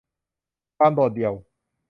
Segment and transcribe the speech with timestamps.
[0.77, 1.33] ความโดดเดี่ยว